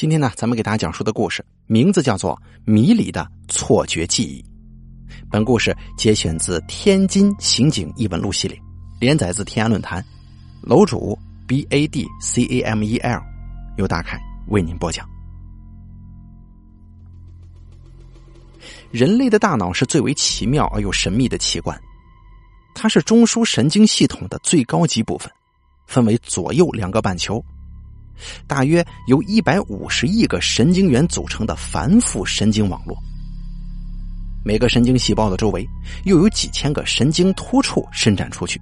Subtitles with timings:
[0.00, 4.42] 今天呢，咱们给大家讲述的故事名字叫做《迷离的错觉记忆》。
[5.30, 8.58] 本故事节选自《天津刑警异闻录》系列，
[8.98, 10.02] 连载自天涯论坛，
[10.62, 13.20] 楼主 B A D C A M E L，
[13.76, 14.18] 由大凯
[14.48, 15.06] 为您播讲。
[18.90, 21.78] 人类的大脑是最为奇妙而又神秘的器官，
[22.74, 25.30] 它是中枢神经系统的最高级部分，
[25.86, 27.44] 分为左右两个半球。
[28.46, 32.96] 大约由一百五十亿个神经元组成的繁复神经网络，
[34.44, 35.66] 每个神经细胞的周围
[36.04, 38.60] 又有几千个神经突触伸展出去，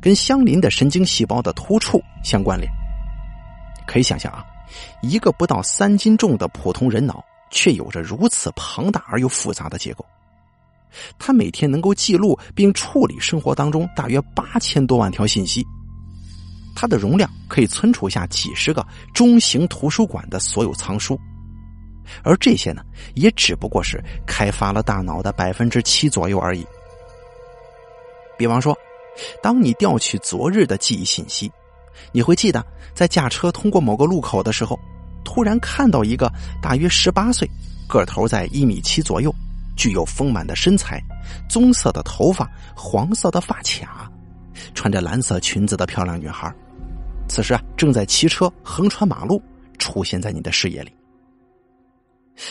[0.00, 2.70] 跟相邻的神经细胞的突触相关联。
[3.86, 4.44] 可以想象啊，
[5.02, 10.04] 一个不到三斤重的普通人脑，却有着如此庞大而又复杂的结构。
[11.18, 15.66] 它每天能够记录并处理生活当中大约八千多万条信息。
[16.74, 21.18] 它的容量可以存储下几十个中型图书馆的所有藏书，
[22.22, 22.82] 而这些呢，
[23.14, 26.66] 也只不过是开发了大脑的百分之七左右而已。
[28.36, 28.76] 比方说，
[29.40, 31.50] 当你调取昨日的记忆信息，
[32.10, 34.78] 你会记得在驾车通过某个路口的时候，
[35.24, 37.48] 突然看到一个大约十八岁、
[37.88, 39.32] 个头在一米七左右、
[39.76, 41.00] 具有丰满的身材、
[41.48, 44.10] 棕色的头发、黄色的发卡、
[44.74, 46.52] 穿着蓝色裙子的漂亮女孩。
[47.28, 49.42] 此时啊，正在骑车横穿马路，
[49.78, 50.92] 出现在你的视野里。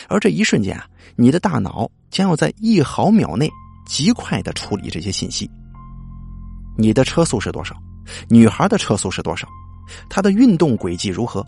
[0.08, 0.86] 而这一瞬间啊，
[1.16, 3.50] 你的大脑将要在一毫秒内
[3.86, 5.50] 极快的处理这些信息。
[6.76, 7.76] 你的车速是多少？
[8.28, 9.46] 女孩的车速是多少？
[10.08, 11.46] 她的运动轨迹如何？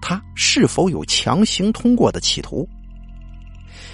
[0.00, 2.68] 她是否有强行通过的企图？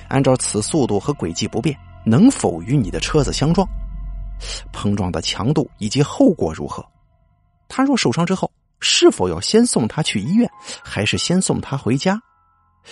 [0.09, 3.67] 按照此速度和轨迹不变，能否与你的车子相撞？
[4.73, 6.85] 碰撞的强度以及后果如何？
[7.71, 10.51] 他若受伤之后，是否要先送他去医院，
[10.85, 12.21] 还是先送他回家？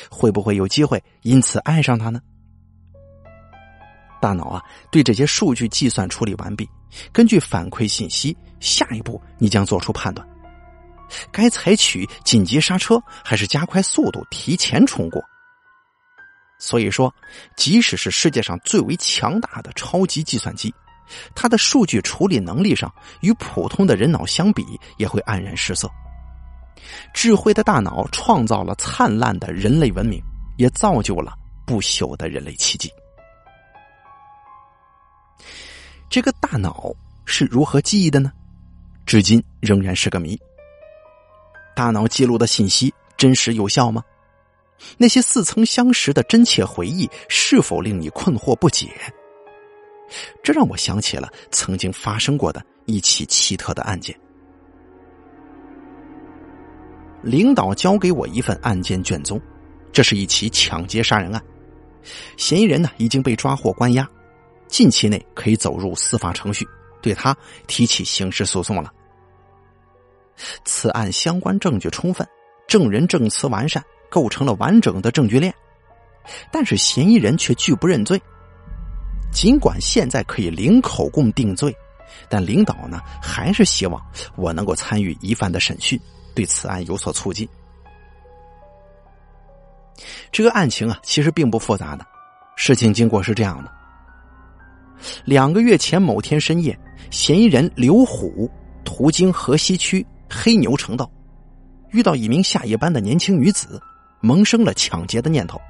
[0.08, 2.20] 会不会有机会因此爱上他呢？
[4.20, 6.68] 大脑啊，对这些数据计算处理完毕，
[7.12, 10.26] 根据反馈信息，下一步你将做出判断：
[11.32, 15.22] 该采取紧急刹车，还是加快速度提前冲过？
[16.58, 17.14] 所以说，
[17.56, 20.74] 即使是世界上最为强大的超级计算机。
[21.34, 24.64] 它的数据处理能力上，与普通的人脑相比，
[24.96, 25.90] 也会黯然失色。
[27.12, 30.22] 智慧的大脑创造了灿烂的人类文明，
[30.56, 31.34] 也造就了
[31.66, 32.90] 不朽的人类奇迹。
[36.08, 36.90] 这个大脑
[37.26, 38.32] 是如何记忆的呢？
[39.04, 40.38] 至今仍然是个谜。
[41.74, 44.02] 大脑记录的信息真实有效吗？
[44.96, 48.88] 那些似曾相识的真切回忆，是否令你困惑不解？
[50.42, 54.18] 这让我想起了曾经发生过的一起奇特的案件。
[57.22, 59.40] 领导交给我一份案件卷宗，
[59.92, 61.42] 这是一起抢劫杀人案，
[62.36, 64.08] 嫌疑人呢已经被抓获关押，
[64.68, 66.66] 近期内可以走入司法程序，
[67.02, 67.36] 对他
[67.66, 68.92] 提起刑事诉讼了。
[70.64, 72.26] 此案相关证据充分，
[72.68, 75.52] 证人证词完善，构成了完整的证据链，
[76.52, 78.22] 但是嫌疑人却拒不认罪。
[79.30, 81.74] 尽管现在可以零口供定罪，
[82.28, 84.02] 但领导呢还是希望
[84.36, 86.00] 我能够参与疑犯的审讯，
[86.34, 87.48] 对此案有所促进。
[90.30, 92.06] 这个案情啊，其实并不复杂的，
[92.56, 93.72] 事情经过是这样的：
[95.24, 96.78] 两个月前某天深夜，
[97.10, 98.50] 嫌疑人刘虎
[98.84, 101.10] 途经河西区黑牛城道，
[101.90, 103.80] 遇到一名下夜班的年轻女子，
[104.20, 105.60] 萌生了抢劫的念头，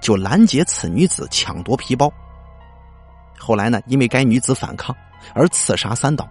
[0.00, 2.12] 就拦截此女子抢夺皮包。
[3.46, 4.92] 后来呢，因为该女子反抗
[5.32, 6.28] 而刺杀三刀，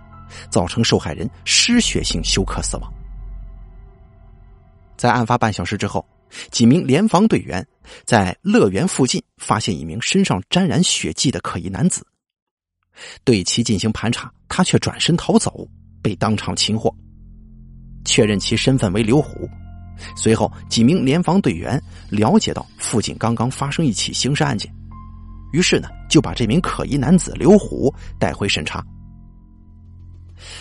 [0.50, 2.94] 造成受害人失血性休克死亡。
[4.98, 6.06] 在案发半小时之后，
[6.52, 7.66] 几名联防队员
[8.03, 12.06] 在乐园附近发现一名身上沾染血迹的可疑男子，
[13.24, 15.66] 对其进行盘查，他却转身逃走，
[16.02, 16.94] 被当场擒获，
[18.03, 19.50] 确认其身份为刘虎。
[20.18, 24.70] 随后，几名联防队员了解到附近刚刚发生一起刑事案件。
[25.52, 28.84] 于是呢，就把这名可疑男子刘虎带回审查。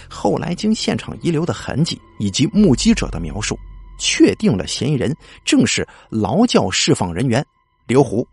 [0.09, 3.59] 后来经现场遗留的痕迹以及目击者的描述，
[3.99, 5.15] 确定了嫌疑人
[5.45, 7.45] 正是劳教释放人员
[7.87, 8.27] 刘虎。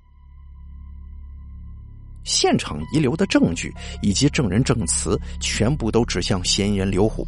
[2.23, 7.25] 现场遗留的证据以及证人证词全部都指向嫌疑人刘虎。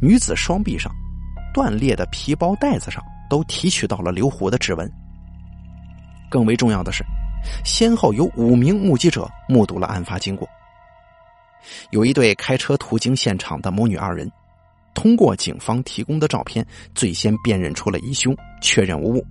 [0.00, 0.94] 女子双臂上
[1.52, 4.88] 断裂的皮包带子上都提取到了刘虎的指纹。
[6.30, 7.04] 更为重要的是。
[7.64, 10.48] 先后有五名目击者目睹了案发经过。
[11.90, 14.30] 有一对开车途经现场的母女二人，
[14.94, 19.24] 通过警方提供的照片，最先辨认出了疑凶，确认无误。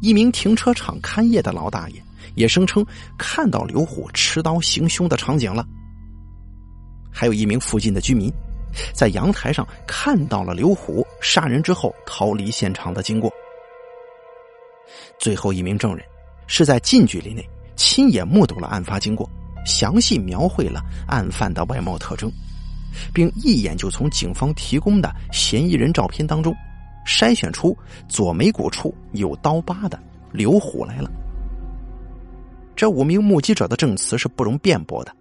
[0.00, 2.02] 一名停车场看夜的老大爷
[2.34, 2.84] 也声称
[3.16, 5.64] 看到刘虎持刀行凶的场景了。
[7.10, 8.32] 还有一名附近的居民，
[8.92, 13.32] 在阳台上看到了刘虎杀人之后逃离现场的经过。
[15.18, 16.04] 最后一名证人
[16.54, 17.42] 是在近距离内
[17.76, 19.26] 亲眼目睹了案发经过，
[19.64, 22.30] 详细描绘了案犯的外貌特征。
[23.14, 26.54] 并一眼就从警方提供的嫌疑人照片当中
[27.06, 27.74] 筛选出
[28.06, 29.98] 左眉骨处有刀疤的
[30.30, 31.10] 刘虎来了。
[32.76, 35.16] 这五名目击者的证词是不容辩驳的，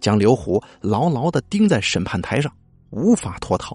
[0.00, 2.52] 将刘虎牢牢的钉在审判台上，
[2.90, 3.74] 无法脱逃。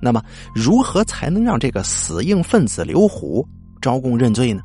[0.00, 0.22] 那么，
[0.54, 3.44] 如何才能让这个死硬分子刘虎
[3.84, 4.62] 招供认罪呢？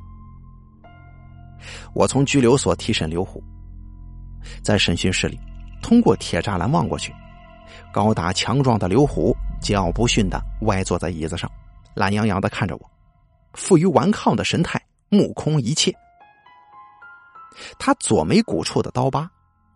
[1.93, 3.43] 我从拘留所提审刘虎，
[4.63, 5.37] 在审讯室里。
[5.81, 7.13] 通过铁栅栏望过去，
[7.91, 11.51] 高大强壮的刘虎桀骜不驯的歪坐在椅子上，
[11.93, 12.91] 懒洋洋的看着我，
[13.55, 15.93] 负隅顽抗的神态，目空一切。
[17.77, 19.29] 他左眉骨处的刀疤，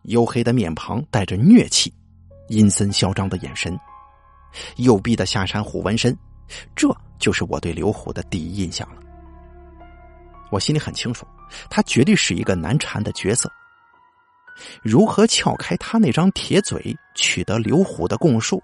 [0.05, 1.93] 黝黑的面庞带着虐气，
[2.47, 3.77] 阴森嚣张的眼神，
[4.77, 6.17] 右臂的下山虎纹身，
[6.77, 6.87] 这
[7.19, 9.01] 就是我对刘虎的第一印象了。
[10.53, 11.25] 我心里很清楚，
[11.67, 13.51] 他绝对是一个难缠的角色。
[14.83, 18.61] 如何撬开他那张铁嘴，取得刘虎的供述，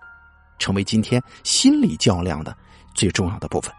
[0.59, 2.55] 成为今天心理较量的
[2.93, 3.73] 最重要的部分。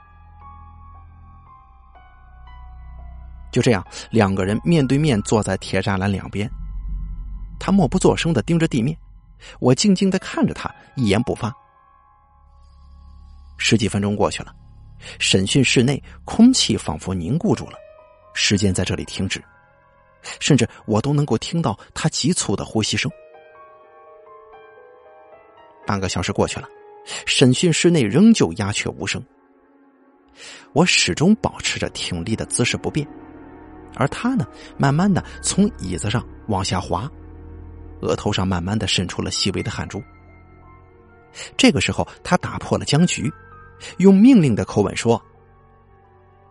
[3.53, 6.51] 就这样，两个人面对面坐在铁栅栏两边，
[7.61, 8.99] 他默不作声的盯着地面，
[9.61, 11.53] 我静静的看着他，一言不发。
[13.57, 14.53] 十几分钟过去了，
[15.21, 17.79] 审讯室内空气仿佛凝固住了，
[18.35, 19.43] 时间在这里停止。
[20.39, 23.11] 甚至我都能够听到他急促的呼吸声。
[25.87, 26.69] 半个小时过去了，
[27.25, 29.25] 审讯室内仍旧鸦雀无声。
[30.75, 33.09] 我始终保持着挺立的姿势不变，
[33.97, 37.11] 而他呢，慢慢的从椅子上往下滑，
[38.03, 40.03] 额头上慢慢的渗出了细微的汗珠。
[41.57, 43.33] 这个时候，他打破了僵局，
[43.97, 45.21] 用命令的口吻说：“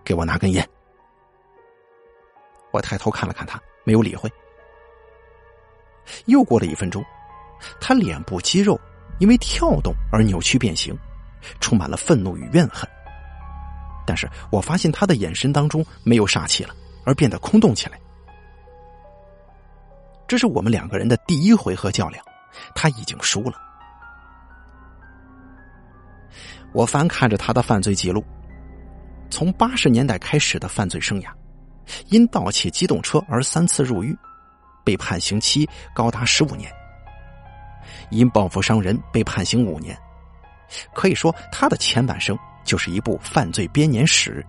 [0.04, 0.68] 给我拿根烟。”
[2.72, 4.32] 我抬头看了看他，没有理会。
[6.26, 7.04] 又过了一分钟，
[7.80, 8.80] 他脸部肌肉
[9.20, 10.98] 因为跳动而扭曲变形，
[11.60, 12.90] 充满了愤怒与怨恨。
[14.06, 16.74] 但是我发现他的眼神当中没有杀气了，
[17.06, 18.00] 而变得空洞起来。
[20.28, 22.24] 这是我们两个人的第一回合较量，
[22.74, 23.54] 他已经输了。
[26.72, 28.24] 我翻看着他的犯罪记录，
[29.30, 31.30] 从八十年代开始的犯罪生涯。
[32.08, 34.18] 因盗窃机动车而三次入狱，
[34.84, 36.72] 被判刑期高达十五年。
[38.12, 39.98] 因报复伤人被判刑五年，
[40.94, 44.46] 可以说他的前半生就是一部犯罪编年史。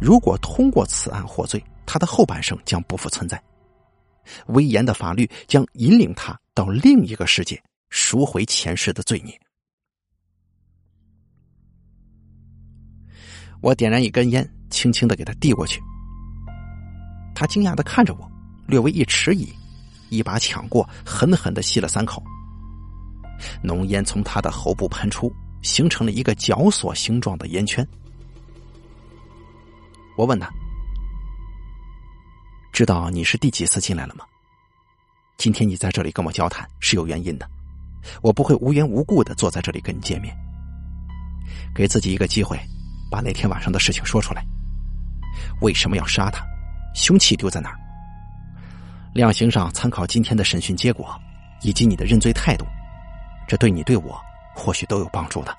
[0.00, 3.42] 如果通过此案获罪，他的后半生将不复存在。
[4.48, 9.38] 威严的法律将引领他到另一个世界，赎回前世的罪孽。
[13.60, 15.80] 我点燃一根烟，轻轻的给他递过去。
[17.38, 18.28] 他惊讶的看着我，
[18.66, 19.48] 略微一迟疑，
[20.08, 22.20] 一把抢过，狠狠的吸了三口。
[23.62, 25.32] 浓烟从他的喉部喷出，
[25.62, 27.86] 形成了一个绞索形状的烟圈。
[30.16, 30.50] 我问他
[32.74, 34.24] ：“知道你是第几次进来了吗？
[35.36, 37.48] 今天你在这里跟我交谈是有原因的，
[38.20, 40.36] 我不会无缘无故的坐在这里跟你见面。
[41.72, 42.58] 给自己一个机会，
[43.08, 44.44] 把那天晚上的事情说出来。
[45.60, 46.44] 为什么要杀他？”
[46.94, 47.78] 凶器丢在哪儿？
[49.14, 51.18] 量刑上参考今天的审讯结果，
[51.62, 52.66] 以及你的认罪态度，
[53.46, 54.20] 这对你对我
[54.54, 55.56] 或许都有帮助的。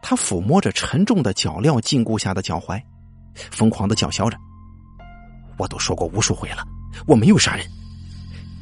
[0.00, 2.80] 他抚摸着沉重的脚镣禁锢下的脚踝，
[3.34, 4.38] 疯狂的叫嚣着
[5.58, 6.64] ：“我都说过无数回了，
[7.06, 7.66] 我没有杀人。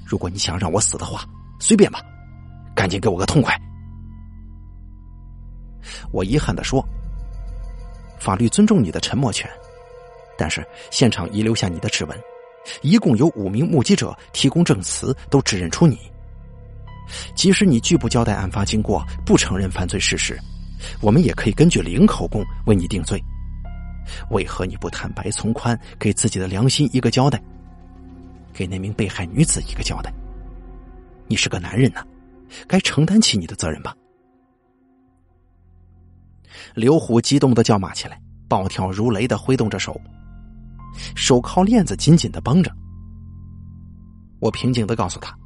[0.05, 1.25] 如果你想让我死的话，
[1.61, 2.01] 随便吧，
[2.75, 3.55] 赶紧给我个痛快。”
[6.11, 6.83] 我遗憾的说
[8.19, 9.49] ：“法律尊重你的沉默权。”
[10.39, 12.19] 但是现场遗留下你的指纹，
[12.83, 15.99] 一共有五名目击者提供证词，都指认出你。
[17.35, 20.39] 即使你拒不交代案发经过，不承认犯罪事实，
[21.01, 23.23] 我们也可以根据零口供为你定罪。
[24.31, 27.43] 为何你不坦白从宽，给自己的良心一个交代，
[28.53, 30.13] 给那名被害女子一个交代？
[31.29, 32.05] 你是个男人呐，
[32.69, 33.95] 该承担起你的责任吧？
[36.75, 40.01] 刘虎激动的叫骂起来，暴跳如雷的挥动着手。
[41.15, 42.71] 手铐链子紧紧的绷着。
[44.41, 45.37] 我平静的告诉他：“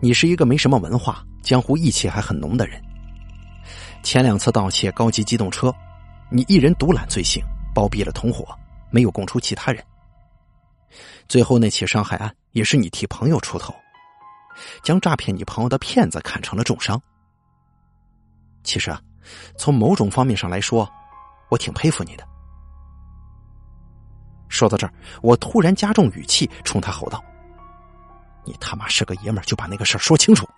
[0.00, 2.80] 你是一个没什么文化、江湖义气还很浓的人。
[4.02, 5.74] 前两次盗窃高级机动车，
[6.30, 7.42] 你一人独揽罪行，
[7.74, 8.56] 包庇了同伙，
[8.90, 9.84] 没有供出其他人。
[11.28, 13.74] 最后那起伤害案也是你替朋友出头，
[14.84, 17.00] 将诈骗你朋友的骗子砍成了重伤。
[18.62, 19.00] 其实啊，
[19.58, 20.88] 从某种方面上来说，
[21.50, 22.24] 我挺佩服你的。
[24.56, 27.22] 说到这儿，我突然加重语气，冲他吼道
[28.42, 30.48] ：“你他妈是个爷们儿，就把那个事儿说清楚！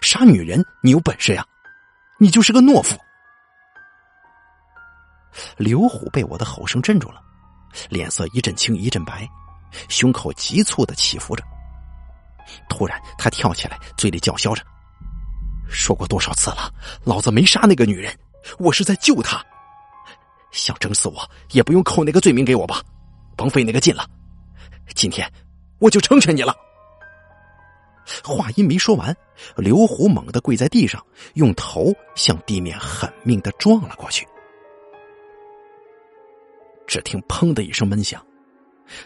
[0.00, 1.44] 杀女人，你有本事呀？
[2.20, 2.96] 你就是个懦夫！”
[5.56, 7.20] 刘虎被我的吼声镇住了，
[7.88, 9.28] 脸色一阵青一阵白，
[9.88, 11.42] 胸口急促的起伏着。
[12.68, 14.62] 突然，他跳起来，嘴里叫嚣着
[15.68, 16.72] ：“说过多少次了，
[17.02, 18.16] 老子没杀那个女人，
[18.60, 19.44] 我是在救她。
[20.52, 22.80] 想整死我，也不用扣那个罪名给我吧。”
[23.36, 24.08] 甭费那个劲了，
[24.94, 25.30] 今天
[25.78, 26.54] 我就成全你了。
[28.24, 29.16] 话音没说完，
[29.56, 34.26] 刘虎猛地跪在地上，用头向地面狠命的撞了过去。
[36.86, 38.20] 只听“砰”的一声闷响，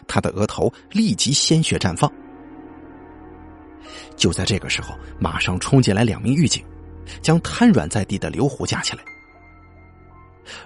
[0.07, 2.11] 他的额头立即鲜血绽放。
[4.17, 6.65] 就在这个时候，马上冲进来两名狱警，
[7.21, 9.03] 将瘫软在地的刘虎架起来。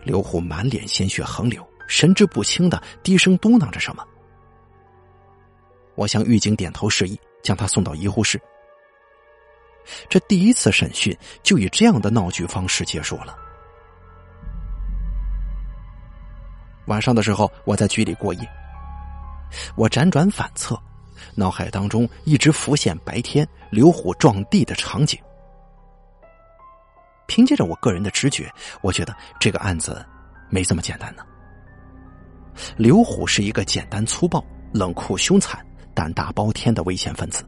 [0.03, 1.67] 刘虎满脸鲜血横流。
[1.91, 4.07] 神志不清的低声嘟囔着什么，
[5.95, 8.41] 我向狱警点头示意，将他送到医护室。
[10.07, 13.35] 这第一次审讯就以这样的闹剧方式结束了。
[16.85, 18.49] 晚上的时候，我在局里过夜，
[19.75, 20.81] 我辗转反侧，
[21.35, 25.19] 脑海当中一直浮现白天刘虎撞地的场景。
[27.27, 28.49] 凭借着我个人的直觉，
[28.81, 30.05] 我觉得这个案子
[30.49, 31.25] 没这么简单呢。
[32.77, 37.43] 刘虎是一个简单粗暴、冷酷凶残、胆大包天的危险分子，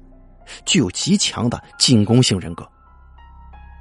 [0.66, 2.68] 具有极强的进攻性人格。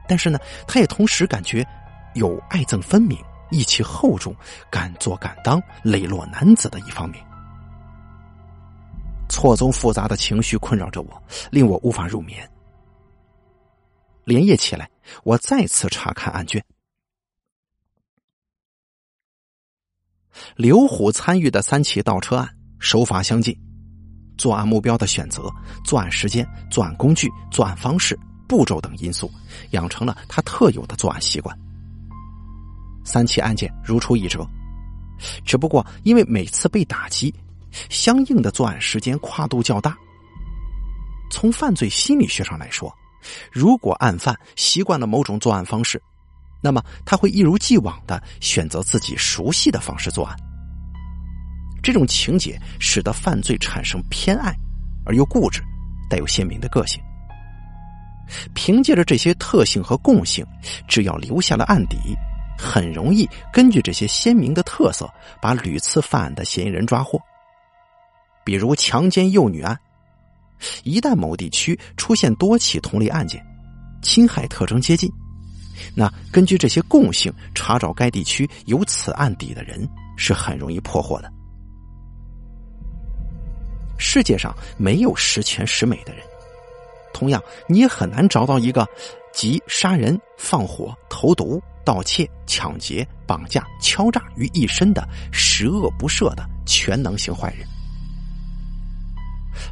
[0.08, 1.66] 但是呢，他也同时感觉
[2.14, 3.16] 有爱憎分明、
[3.50, 4.34] 义气厚重、
[4.70, 7.24] 敢做敢当、磊落男子的一方面。
[9.28, 12.46] 错综复杂的情绪困扰着我，令我无法入眠。
[14.24, 14.88] 连夜起来，
[15.24, 16.62] 我再次查看案卷。
[20.56, 22.48] 刘虎参与的三起盗车案
[22.78, 23.56] 手法相近，
[24.36, 25.50] 作案目标的选择、
[25.84, 29.30] 作案时间、作案工具、作案方式、步骤等因素，
[29.70, 31.56] 养成了他特有的作案习惯。
[33.04, 34.46] 三起案件如出一辙，
[35.44, 37.34] 只不过因为每次被打击，
[37.90, 39.96] 相应的作案时间跨度较大。
[41.30, 42.92] 从犯罪心理学上来说，
[43.50, 46.00] 如果案犯习惯了某种作案方式，
[46.62, 50.36] 那么他会一如既往的选择自己熟悉的方式作案。
[51.82, 54.54] 这种情节使得犯罪产生偏爱，
[55.04, 55.60] 而又固执，
[56.08, 57.02] 带有鲜明的个性。
[58.54, 60.46] 凭借着这些特性和共性，
[60.86, 61.98] 只要留下了案底，
[62.56, 67.20] 很容易根据这些鲜明的特色，把屡次犯案的嫌疑人抓获。
[68.44, 69.76] 比如强奸幼女案，
[70.84, 73.44] 一旦某地区出现多起同类案件，
[74.02, 75.12] 侵害特征接近。
[75.94, 81.32] 那根据这些共性，查找该地区有此案底的人是很容易破获的。
[83.98, 86.24] 世界上没有十全十美的人，
[87.12, 88.86] 同样你也很难找到一个
[89.32, 97.66] 集杀人、放火、投毒、盗窃、抢劫、绑架、敲诈于一身的十恶不赦的全能型坏人。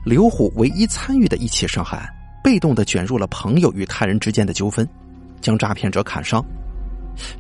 [0.05, 2.09] 刘虎唯一参与的一起伤害案，
[2.45, 4.89] 被动的卷入了朋友与他人之间的纠纷。
[5.41, 6.45] 将诈骗者砍伤，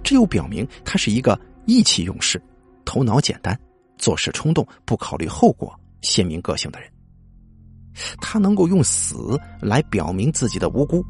[0.02, 2.42] 这又表明他是一个意气用事、
[2.85, 3.59] 头脑简单、
[3.99, 6.90] 做事冲动、不考虑后果、鲜明个性的人。
[8.21, 11.04] 他能够用死来表明自己的无辜，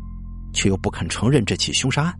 [0.52, 2.18] 却又不肯承认这起凶杀案。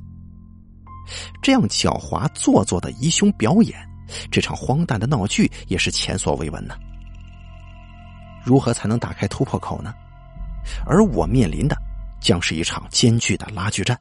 [1.42, 3.76] 这样狡猾做作的疑凶表演，
[4.30, 6.74] 这场荒诞的闹剧也是前所未闻呢。
[8.44, 9.92] 如何才能打开突破口呢？
[10.86, 11.76] 而我面临的
[12.20, 13.98] 将是一场艰巨的拉锯战。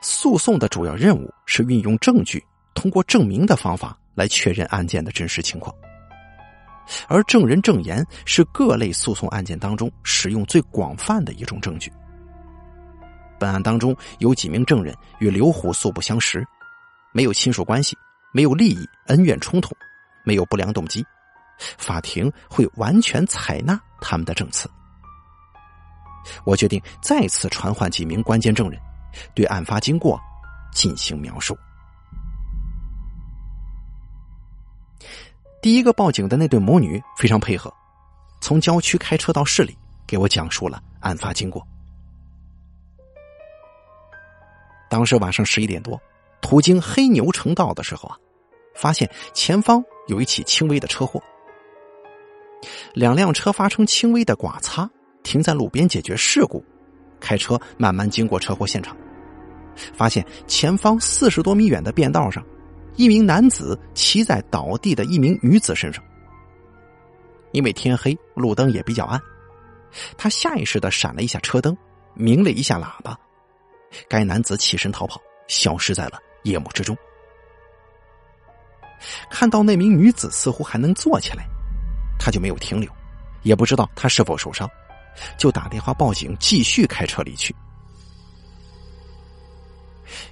[0.00, 5.74] 诉讼的主要任务是运用证据，通过证明的方法来确认案件的真实情况。
[7.08, 11.92] 而证人证言是各类诉讼案件当中使用最广泛的一种证据。
[13.38, 16.46] 本案当中有几名证人与刘虎素不相识，
[17.12, 17.96] 没有亲属关系，
[18.32, 19.74] 没有利益恩怨冲突，
[20.24, 21.04] 没有不良动机，
[21.78, 24.68] 法庭会完全采纳他们的证词。
[26.44, 28.78] 我决定再次传唤几名关键证人。
[29.34, 30.20] 对案发经过
[30.72, 31.56] 进行描述。
[35.60, 37.72] 第一个报警的那对母女非常配合，
[38.40, 39.76] 从郊区开车到市里，
[40.06, 41.64] 给我讲述了案发经过。
[44.90, 46.00] 当时晚上十一点多，
[46.40, 48.18] 途经黑牛城道的时候啊，
[48.74, 51.22] 发现前方有一起轻微的车祸，
[52.92, 54.90] 两辆车发生轻微的剐擦，
[55.22, 56.62] 停在路边解决事故。
[57.20, 58.96] 开车慢慢经过车祸现场，
[59.94, 62.44] 发现前方四十多米远的便道上，
[62.96, 66.02] 一名男子骑在倒地的一名女子身上。
[67.52, 69.20] 因为天黑，路灯也比较暗，
[70.16, 71.76] 他下意识的闪了一下车灯，
[72.14, 73.18] 鸣了一下喇叭。
[74.08, 76.96] 该男子起身逃跑，消失在了夜幕之中。
[79.28, 81.44] 看到那名女子似乎还能坐起来，
[82.18, 82.90] 他就没有停留，
[83.42, 84.66] 也不知道她是否受伤，
[85.36, 87.54] 就打电话报警，继续开车离去。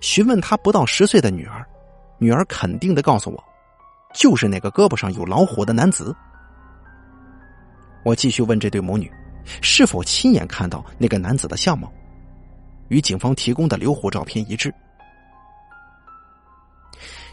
[0.01, 1.67] 询问他不到十岁的女儿，
[2.19, 3.45] 女儿肯定的告诉我，
[4.15, 6.15] 就是那个胳膊上有老虎的男子。
[8.05, 9.11] 我继续问这对母女，
[9.61, 11.93] 是否亲眼看到那个男子的相貌。
[12.89, 14.75] 与警方提供的留虎照片一致。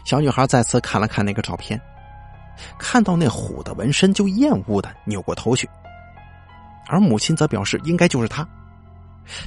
[0.04, 1.80] 小女孩再次看了看那个照片，
[2.78, 5.68] 看到那虎的纹身就厌恶的扭过头去，
[6.86, 8.46] 而母亲则表示应该就是他，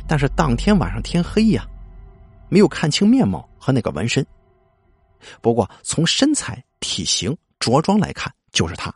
[0.05, 1.65] 但是当天晚上天黑呀，
[2.51, 4.25] 没有看清面貌和那个纹身。
[5.41, 8.93] 不过从身材、体型、着装来看，就是他。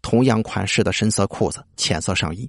[0.00, 2.48] 同样款式的深色裤子、浅色上衣。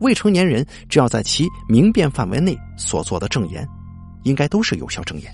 [0.00, 3.66] 未成年人只要在其明辨范围内所做的证言，
[4.24, 5.32] 应该都是有效证言。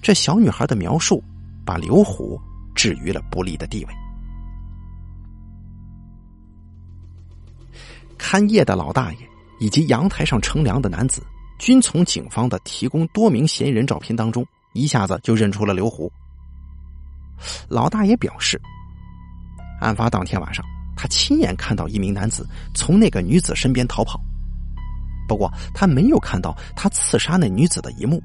[0.00, 1.22] 这小女孩的描述
[1.66, 2.40] 把刘虎
[2.74, 3.94] 置于了不利的地位。
[8.16, 9.29] 看夜的老大爷
[9.60, 11.22] 以及阳台上乘凉的男子，
[11.58, 16.10] 均从警方的提供多名嫌疑人照片当中，一下子就认出了刘虎。
[17.68, 18.60] 老大爷表示，
[19.80, 20.64] 案发当天晚上。
[20.96, 24.20] 他亲眼看到一名男子从那个女子身边逃跑，
[25.26, 28.22] 不过他没有看到他刺杀那女子的一幕。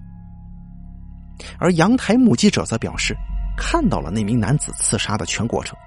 [1.57, 3.15] 而阳台目击者则表示，
[3.57, 5.77] 看到了那名男子刺杀的全过程。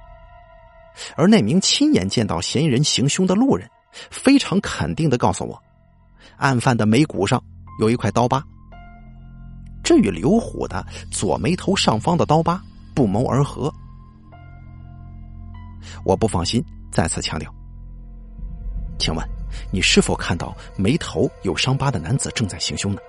[1.14, 5.62] 而那名亲眼见到嫌疑人行凶的路人，非常肯定的告诉我，
[6.36, 7.42] 案犯的眉骨上
[7.80, 8.42] 有一块刀疤，
[9.82, 12.62] 这与刘虎的左眉头上方的刀疤
[12.94, 13.72] 不谋而合。
[16.04, 16.64] 我不放心。
[16.90, 17.54] 再次强调，
[18.98, 19.24] 请问
[19.70, 23.00] 你是否看到眉头有伤疤的男子正在行凶呢？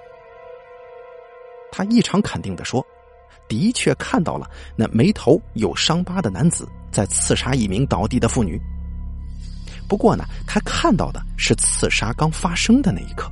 [1.71, 2.85] 他异常肯定的说
[3.47, 8.61] ：“的确看到了那眉头有伤疤的男子在刺杀一名倒地的妇女。
[9.89, 13.29] 不过呢，他看到的是刺杀刚发生的那一刻。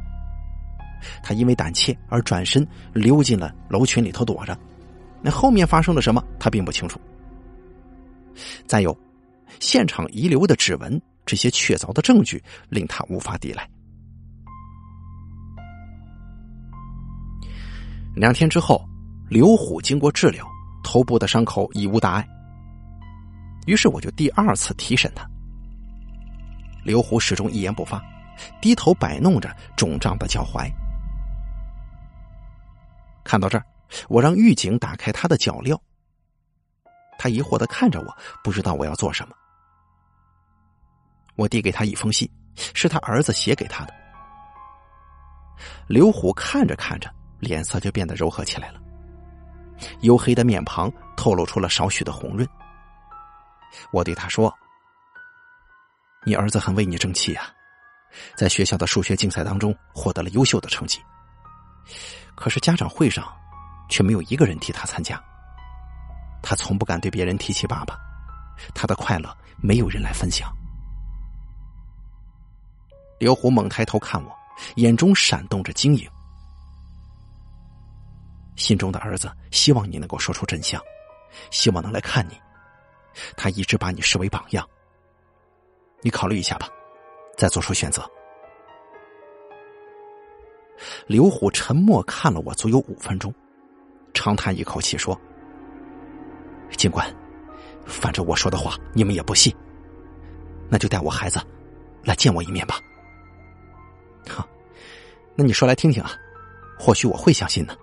[1.23, 4.57] 他因为胆怯而转身溜进了楼群里头躲着。
[5.21, 6.99] 那后面发生了什么，他并不清楚。
[8.65, 8.97] 再有。”
[9.61, 13.67] 现场遗留的指纹，这些确凿的证据令他无法抵赖。
[18.13, 18.85] 两天之后，
[19.29, 20.45] 刘虎经过治疗，
[20.83, 22.27] 头部的伤口已无大碍。
[23.65, 25.27] 于是我就第二次提审他。
[26.87, 28.01] 刘虎始终一言不发，
[28.61, 30.71] 低头摆弄着肿胀的脚踝。
[33.25, 33.65] 看到这儿，
[34.07, 35.77] 我让狱警打开他的脚镣。
[37.19, 39.35] 他疑惑的看着我，不知道我要做什么。
[41.35, 43.93] 我递给他一封信，是他儿子写给他的。
[45.87, 48.79] 刘虎看着看着，脸色就变得柔和起来了，
[49.99, 52.47] 黝黑的面庞透露出了少许的红润。
[53.91, 54.57] 我对他说
[56.27, 57.49] ：“你儿子很为你争气啊，
[58.35, 60.99] 在学校的数学竞赛当中获得了优秀的成绩，
[62.35, 63.33] 可是家长会上
[63.87, 65.23] 却没有一个人替他参加。
[66.43, 67.97] 他从不敢对别人提起爸爸，
[68.75, 70.53] 他的快乐没有人来分享。”
[73.19, 74.37] 刘虎猛抬头看我，
[74.75, 76.05] 眼中闪动着晶莹。
[78.57, 80.81] 心中的儿子希望你能够说出真相，
[81.51, 82.37] 希望能来看你。
[83.37, 84.67] 他一直把你视为榜样。
[86.07, 86.69] 你考虑一下吧，
[87.35, 88.09] 再做出选择。
[91.05, 93.33] 刘虎沉默看了我足有五分钟，
[94.13, 95.19] 长叹一口气说
[96.77, 97.13] ：“警官，
[97.85, 99.53] 反正我说的话你们也不信，
[100.69, 101.41] 那就带我孩子
[102.05, 102.79] 来见我一面吧。”
[104.29, 104.47] 好，
[105.35, 106.11] 那你说来听听啊，
[106.79, 107.75] 或许我会相信呢。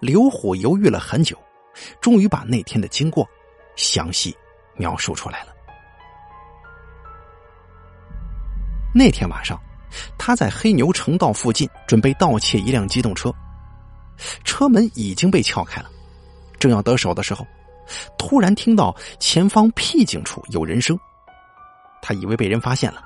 [0.00, 1.38] 刘虎犹豫了很久，
[2.00, 3.24] 终于把那天的经过
[3.76, 4.36] 详细
[4.76, 5.52] 描述出来了。
[8.94, 9.60] 那天晚上，
[10.16, 13.34] 他在黑牛城道附近准备盗窃一辆机动车，
[14.42, 15.90] 车门已经被撬开了，
[16.58, 17.46] 正要得手的时候，
[18.16, 20.98] 突然听到前方僻静处有人声，
[22.00, 23.02] 他以为被人发现了，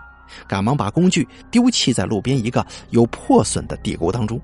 [0.46, 4.40] 赶忙把工具丢弃在路边一个有破损的地沟当中。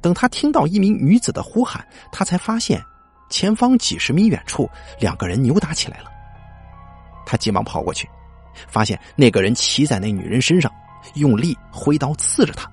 [0.00, 2.82] 等他听到一名女子的呼喊，他才发现
[3.28, 4.68] 前方几十米远处
[5.00, 6.10] 两个人扭打起来了。
[7.26, 8.08] 他急忙跑过去，
[8.68, 10.72] 发现那个人骑在那女人身上，
[11.14, 12.70] 用力挥刀刺着她。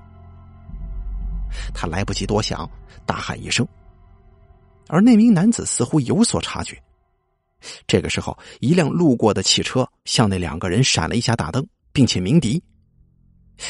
[1.74, 2.70] 他来不及多想，
[3.06, 3.68] 大喊一声。
[4.88, 6.82] 而那名男子似乎有所察觉。
[7.88, 12.62] 这个时候，一辆路过的汽车向那两个人闪了一下大灯，并且鸣笛。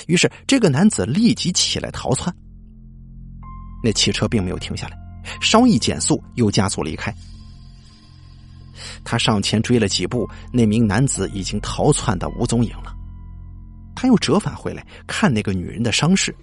[0.07, 2.35] 于是，这个男子立即起来逃窜。
[3.83, 4.97] 那汽车并没有停下来，
[5.41, 7.13] 稍一减速，又加速离开。
[9.03, 12.93] 他上前追了几步，那名男子已经逃窜的无踪影了。
[13.95, 16.35] 他又折返回来，看那个女人的伤势。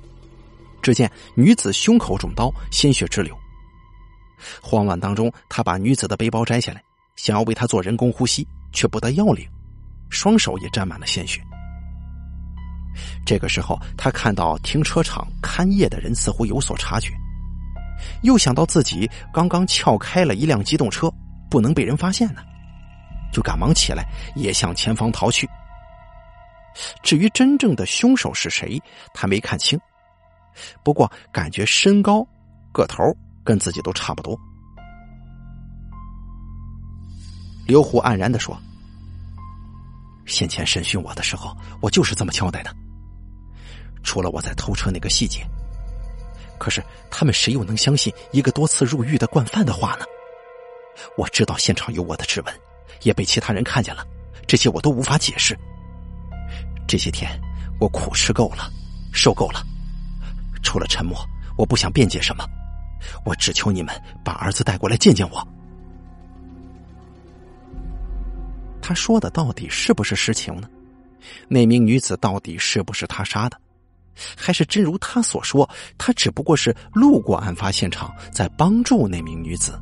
[0.81, 3.37] 只见女子胸口中刀，鲜血直流。
[4.61, 6.83] 慌乱当中，他把女子的背包摘下来，
[7.17, 9.47] 想要为她做人工呼吸，却不得要领，
[10.11, 11.41] 双手也沾满了鲜血。
[13.25, 17.13] 这个时候，他看到停车场看夜的人似乎有所察觉，
[18.23, 21.13] 又想到自己刚刚撬开了一辆机动车，
[21.51, 22.43] 不能被人发现呢，
[23.33, 25.49] 就赶忙起来，也向前方逃去。
[27.03, 28.81] 至于真正的凶手是谁，
[29.13, 29.79] 他没看清。
[30.83, 32.27] 不过，感觉身高、
[32.73, 33.05] 个头
[33.45, 34.39] 跟自己都差不多。
[37.67, 38.59] 刘虎黯然的说
[40.27, 42.75] ：“先前审讯我的时候，我就是这么交代的。
[44.03, 45.47] 除了我在偷车那个细节，
[46.63, 50.05] 可是他们谁又能相信一个多次入狱的惯犯的话呢？
[51.17, 52.55] 我知道现场有我的指纹，
[53.03, 54.07] 也被其他人看见了，
[54.47, 55.59] 这些我都无法解释。
[56.87, 57.29] 这些天
[57.81, 58.71] 我苦吃够了，
[59.13, 59.61] 受够了。”
[60.63, 61.19] 除了沉默，
[61.59, 62.45] 我不想辩解什么。
[63.25, 63.93] 我只求你们
[64.25, 65.45] 把儿子带过来见见我。
[68.81, 70.71] 他说的到底是不是实情呢？
[71.49, 73.61] 那名女子到底是不是他杀的？
[74.37, 79.79] 还是真如他所说，他只不过是路过案发现场，在帮助那名女子？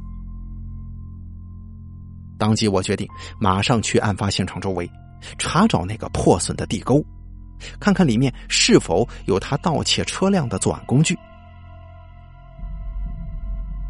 [2.38, 3.06] 当即，我决定
[3.38, 4.90] 马上去案发现场周围，
[5.38, 7.04] 查找那个破损的地沟。
[7.78, 11.14] 看看里面是否有他盗窃车辆的作案工具。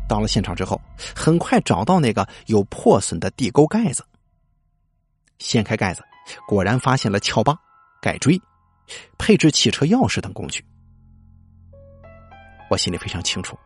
[0.08, 0.80] 到了现场之后，
[1.14, 4.04] 很快找到那个有破损的地沟盖子。
[5.38, 6.02] 掀开盖子，
[6.48, 7.56] 果然发现了撬把、
[8.02, 8.36] 改锥、
[9.18, 10.64] 配置汽车钥匙等工具。
[12.70, 13.58] 我心里非常清楚，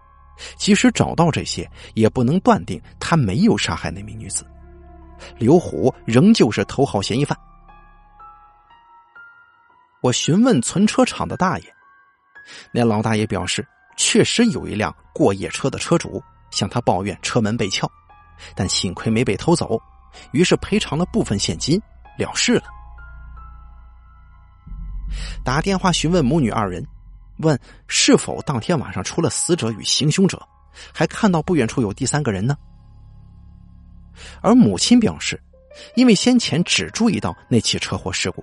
[0.57, 4.47] 即使找到这些，也不能断定他没有杀害那名女子。
[5.39, 7.39] 刘虎仍旧是头号嫌疑犯。
[10.03, 11.75] 我询问存车场的大爷，
[12.73, 17.91] 那老大爷表示，确实有一辆过夜车的车主向他抱怨车门被撬，
[18.55, 19.81] 但幸亏没被偷走，
[20.33, 21.81] 于是赔偿了部分现金
[22.19, 22.65] 了事了。
[25.45, 26.87] 打电话询问母女二人，
[27.39, 30.41] 问是否当天晚上除了死者与行凶者，
[30.93, 32.57] 还看到不远处有第三个人呢？
[34.41, 35.41] 而母亲表示，
[35.95, 38.43] 因为先前只注意到那起车祸事故。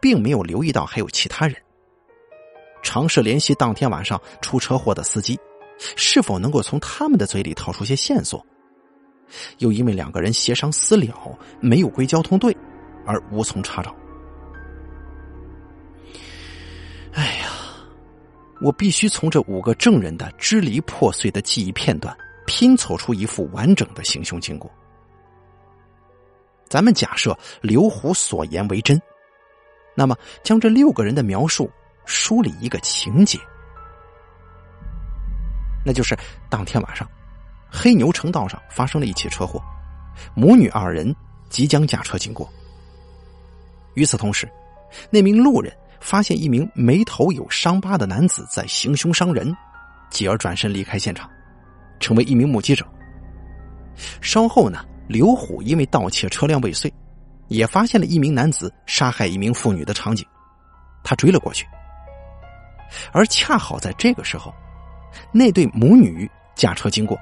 [0.00, 1.54] 并没有留意到还有其他人。
[2.82, 5.38] 尝试联系当天晚上出车祸的司机，
[5.96, 8.44] 是否能够从他们的嘴里套出些线索？
[9.58, 12.56] 又因为两个人协商私了，没有归交通队，
[13.04, 13.94] 而无从查找。
[18.60, 22.16] 我必须从这五个证人的支离破碎的记忆片段
[22.46, 24.70] 拼凑出一幅完整的行凶经过。
[26.68, 29.00] 咱们假设刘虎所言为真。
[29.98, 31.70] 那么，将这六个人的描述
[32.04, 33.38] 梳理一个情节，
[35.86, 36.14] 那就是
[36.50, 37.08] 当天晚上，
[37.70, 39.58] 黑牛城道上发生了一起车祸，
[40.34, 41.16] 母女二人
[41.48, 42.46] 即将驾车经过。
[43.94, 44.46] 与此同时，
[45.08, 49.54] 那名路人发现一名眉头有伤疤的男子在行凶伤人，
[50.10, 51.28] 继而转身离开现场，
[52.00, 52.86] 成为一名目击者。
[54.20, 56.92] 稍后呢，刘虎因为盗窃车辆未遂。
[57.48, 60.26] 也发现了一名男子杀害一名妇女的场景，
[61.04, 61.64] 他追了过去，
[63.12, 64.52] 而恰好在这个时候，
[65.30, 67.16] 那对母女驾车经过，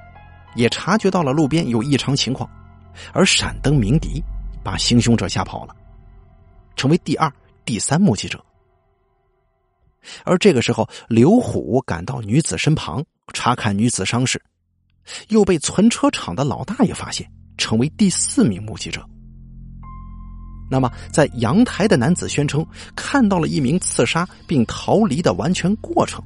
[0.54, 2.48] 也察觉到了路边有异常情况，
[3.12, 4.24] 而闪灯鸣笛，
[4.62, 5.76] 把行凶者吓跑了，
[6.74, 7.30] 成为第二、
[7.66, 8.42] 第三目击者。
[10.24, 14.40] 而这个时候，刘虎赶到女子身旁查看女子伤势，
[15.28, 19.04] 又被存车厂的老大爷发现，成为第四名目击者。
[20.70, 26.24] 那么，在阳台的男子宣称看到了一名刺杀并逃离的完全过程，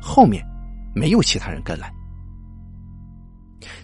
[0.00, 0.42] 后面
[0.94, 1.92] 没有其他人跟来。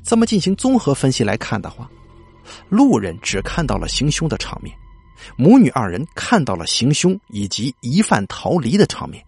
[0.03, 1.89] 这么进行综合分析来看的话，
[2.69, 4.75] 路人只看到了行凶的场面，
[5.37, 9.25] 母女二人看到了行凶以及疑犯逃离的场面。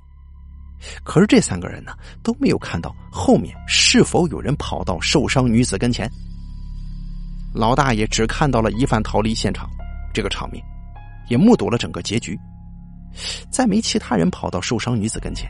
[1.03, 6.11] 可是这三个人呢，都没有看到后面是否有人跑到受伤女子跟前。
[7.55, 9.71] 老大爷只看到了疑犯逃离现场
[10.13, 10.63] 这个场面，
[11.29, 12.39] 也目睹了整个结局，
[13.51, 15.49] 再没其他人跑到受伤女子跟前。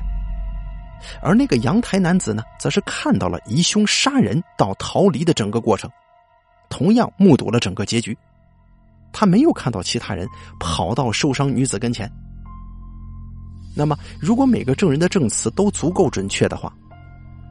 [1.20, 5.90] 而那个阳台男子呢，则是看到了疑凶杀人到逃离的整个过程，
[6.68, 8.16] 同样目睹了整个结局。
[9.14, 12.10] 他没有看到其他人跑到受伤女子跟前。
[13.74, 16.72] 那么，如果每个证人的证词都足够准确的话，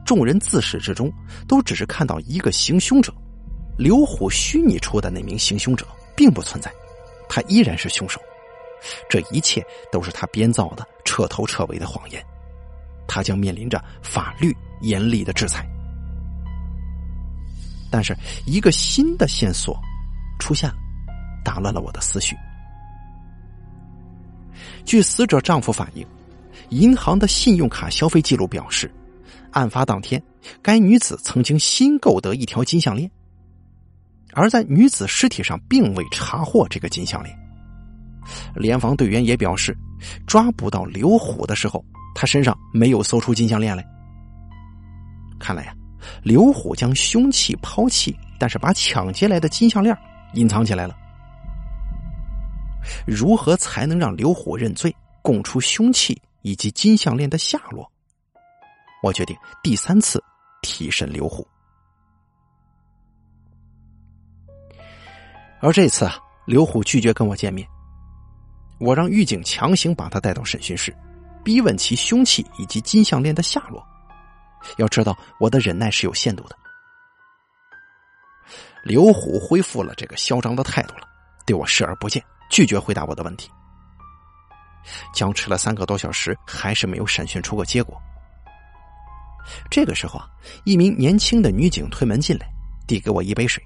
[0.06, 1.10] 众人自始至终
[1.48, 3.12] 都只是看到一个行凶者，
[3.78, 6.70] 刘虎虚拟出的那名行凶者并不存在，
[7.28, 8.20] 他依然是凶手。
[9.08, 12.22] 这一切都是他编造的彻头彻尾的谎言，
[13.08, 15.66] 他将面临着法律严厉的制裁。
[17.90, 18.14] 但是，
[18.46, 19.78] 一个新的线索
[20.38, 20.76] 出现了，
[21.44, 22.34] 打乱了我的思绪。
[24.84, 26.06] 据死者丈夫反映，
[26.70, 28.92] 银行的信用卡消费记录表示，
[29.50, 30.22] 案发当天，
[30.62, 33.10] 该女子曾经新购得一条金项链，
[34.32, 37.36] 而在女子尸体上并未查获这个金项链。
[38.54, 39.76] 联防队员也表示，
[40.26, 43.84] 抓捕到刘虎的时候，他身上没有搜出金项链来。
[45.38, 45.74] 看来呀，
[46.22, 49.96] 刘虎将凶器抛弃，但是把抢劫来的金项链
[50.34, 50.96] 隐藏起来了。
[53.06, 57.90] 如何才能让刘虎认罪，供出凶器以及金项链的下落？
[59.02, 60.22] 我决定第三次
[60.62, 61.46] 提审刘虎。
[65.60, 67.66] 而这次啊，刘虎拒绝跟我见面，
[68.78, 70.94] 我让狱警强行把他带到审讯室，
[71.42, 73.82] 逼问其凶器以及金项链的下落。
[74.78, 76.56] 要知道，我的忍耐是有限度的。
[78.82, 81.08] 刘虎恢复了这个嚣张的态度了，
[81.46, 82.22] 对我视而不见。
[82.54, 83.50] 拒绝回答我的问题，
[85.12, 88.00] 僵持了三个多小时，还是没有审讯出个结果。
[89.68, 90.30] 这个时候啊，
[90.64, 92.46] 一名年轻的女警推门进来，
[92.86, 93.60] 递给我一杯水。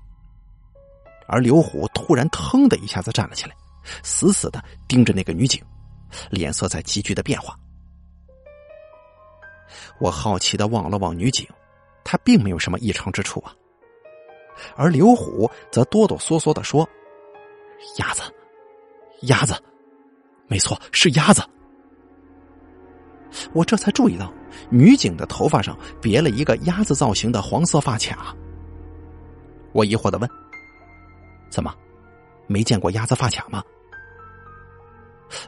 [1.26, 3.54] 而刘虎突然腾的一下子站了起来，
[4.02, 5.62] 死死的盯着那个女警，
[6.30, 7.54] 脸色在急剧的变化。
[10.00, 11.46] 我好奇的望了望女警，
[12.04, 13.54] 她并没有什么异常之处啊。
[14.76, 16.88] 而刘虎则哆哆嗦嗦的说
[18.00, 18.22] ：“鸭子。”
[19.22, 19.54] 鸭子，
[20.46, 21.42] 没错，是鸭子。
[23.52, 24.32] 我这才注意到，
[24.70, 28.34] 女警的头发上别了一个鸭子造型的黄色发卡。
[29.72, 30.30] 我疑惑的问
[31.50, 31.74] ：“怎么，
[32.46, 33.62] 没见过鸭子发卡吗？”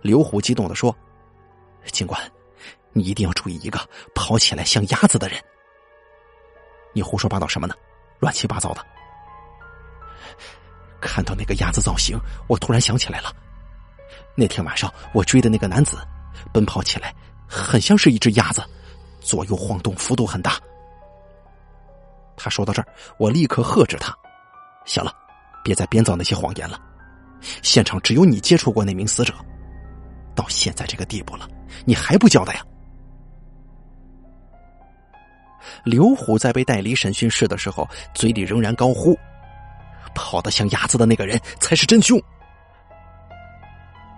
[0.02, 0.94] 刘虎激动的说
[1.90, 2.20] ：“警官，
[2.92, 3.80] 你一定要注意一个
[4.14, 5.40] 跑起来像鸭子的人。
[6.92, 7.74] 你胡说八道什么呢？
[8.18, 8.84] 乱七八糟的。
[11.00, 13.34] 看到那个鸭子造型，我突然想起来了。”
[14.40, 15.98] 那天晚上，我追的那个男子，
[16.50, 17.14] 奔跑起来
[17.46, 18.64] 很像是一只鸭子，
[19.20, 20.58] 左右晃动幅度很大。
[22.38, 24.16] 他说到这儿，我立刻喝止他
[24.86, 25.12] ：“行了，
[25.62, 26.80] 别再编造那些谎言了。
[27.60, 29.34] 现场只有你接触过那名死者，
[30.34, 31.46] 到现在这个地步了，
[31.84, 32.64] 你还不交代呀？”
[35.84, 39.14] 刘虎在被带离审讯室的时候，嘴里仍然高呼
[40.16, 42.18] ：“跑得像鸭子的那个人才是真凶。”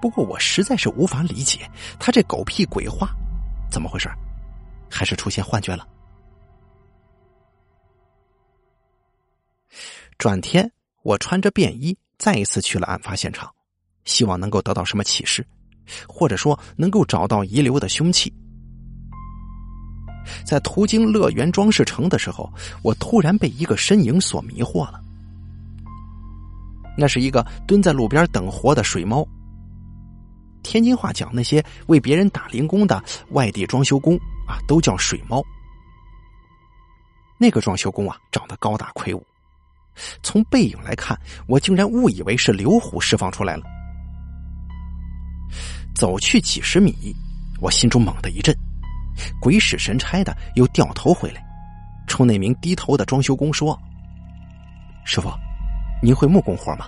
[0.03, 1.61] 不过我实在是无法理解
[1.97, 3.15] 他这狗屁鬼话，
[3.71, 4.11] 怎么回事？
[4.91, 5.87] 还是出现幻觉了？
[10.19, 10.69] 转天，
[11.05, 13.49] 我穿着便衣再一次去了案发现场，
[14.05, 15.47] 希望能够得到什么启示，
[16.09, 18.35] 或者说能够找到遗留的凶器。
[20.45, 25.01] 在途经乐园装饰城的时候，我突然被一个身影所迷惑了。
[26.99, 29.25] 那是一个蹲在路边等活的水猫。
[30.63, 35.43] 天津话讲，那些为别人打零工的外地装修工啊，都叫水猫。
[37.39, 39.23] 那个装修工啊，长得高大魁梧，
[40.23, 43.65] 从背影来看，我竟然误以为是刘虎释放出来了。
[45.95, 47.15] 走去几十米，
[47.61, 48.57] 我心中猛地一震，
[49.41, 51.45] 鬼使神差的又掉头回来，
[52.07, 53.79] 冲那名低头的装修工说
[55.05, 55.31] ：“师傅，
[56.03, 56.87] 您会木工活吗？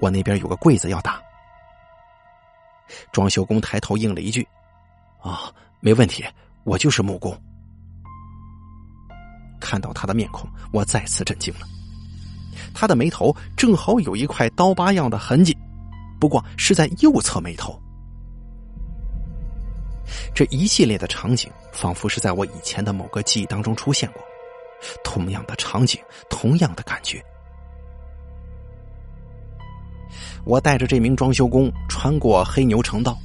[0.00, 1.22] 我那边有个柜子要打。”
[3.12, 4.46] 装修工抬头应了一句
[5.20, 6.24] ：“啊，没问题，
[6.64, 7.36] 我就是木工。”
[9.60, 11.60] 看到他的面孔，我再次震惊了。
[12.74, 15.56] 他的眉头正好有一块刀疤样的痕迹，
[16.18, 17.80] 不过是在右侧眉头。
[20.34, 24.22] 这一系列的场景，仿佛是在我以前的某个记忆当中出现过，
[25.04, 27.24] 同样的场景，同样的感觉。
[30.44, 33.18] 我带着这名装修工穿过黑牛城道，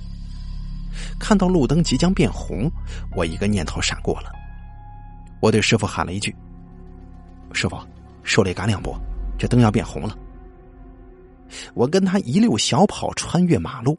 [1.20, 2.70] 看到路灯即将变红，
[3.16, 4.32] 我一个念头闪过了。
[5.40, 6.36] 我对师傅喊了一句
[7.54, 7.78] ：“师傅，
[8.24, 8.96] 受累赶两步，
[9.38, 10.18] 这灯要变红了。”
[11.74, 13.98] 我跟他一溜小跑穿越马路，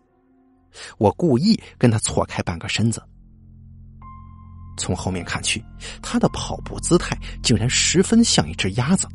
[0.99, 3.03] 我故意跟他错开半个身子。
[4.77, 5.65] 从后面看去，
[6.03, 9.09] 他的跑步姿态竟然十分像一只鸭子，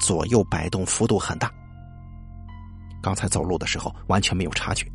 [0.00, 1.50] 左右摆动幅度很大。
[3.02, 4.86] 刚才走路的时候完全没有察觉，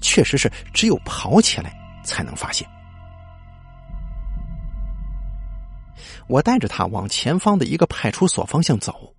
[0.00, 1.72] 确实是只有跑起来
[2.04, 2.68] 才能发现。
[6.26, 9.14] 我带着他往前方的一个派出所方向走，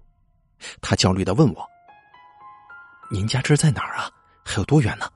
[0.80, 1.68] 他焦虑的问我
[3.10, 4.10] ：“您家这在哪儿啊？
[4.46, 5.10] 还有多远呢？”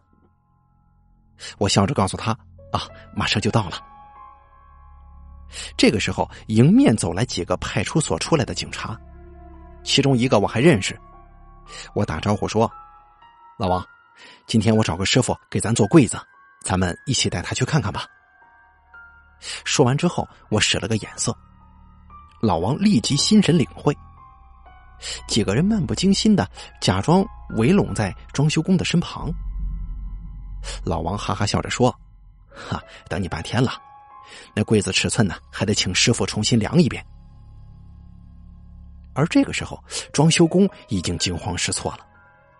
[1.60, 2.32] 我笑着告诉他
[2.74, 3.78] ：“啊，马上就到了。”
[5.78, 9.00] 这个时候，迎面走来几个派出所出来的警察，
[9.84, 11.00] 其中一个我还认识。
[11.94, 12.70] 我打招呼说
[13.64, 13.88] ：“老王，
[14.46, 16.20] 今天我找个师傅给咱做柜子，
[16.66, 18.06] 咱们一起带他去看看吧。”
[19.64, 21.34] 说完之后，我使了个眼色。
[22.42, 23.96] 老王立即心神领会，
[25.30, 26.46] 几个人漫不经心的
[26.82, 29.32] 假装围拢在装修工的身旁。
[30.84, 31.90] 老王哈哈笑着说
[32.54, 33.72] ：“哈，等你半天了，
[34.54, 37.02] 那柜子尺寸呢，还得请师傅重新量一遍。”
[39.16, 42.06] 而这个时候，装修工已经惊慌失措了，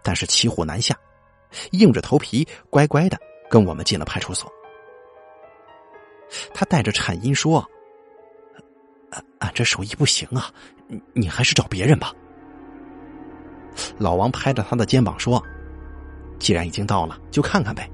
[0.04, 0.96] 但是骑虎难下，
[1.72, 3.18] 硬着头皮乖乖的
[3.50, 4.52] 跟我们进了派出所。
[6.54, 7.68] 他带着颤音说。
[9.38, 10.52] 俺这手艺不行啊，
[10.88, 12.12] 你你还是找别人吧。
[14.00, 15.40] 老王拍着他的肩膀说
[16.40, 17.88] ：“既然已经到了，就看看呗。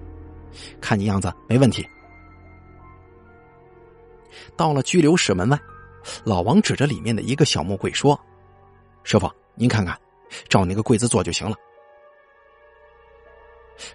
[0.80, 1.86] 看你样子没问题。”
[4.56, 5.60] 到了拘留室门外，
[6.24, 8.18] 老王指着里面的一个小木柜说
[9.04, 10.00] ：“师傅，您看看，
[10.48, 11.58] 照那个柜子做就行了。”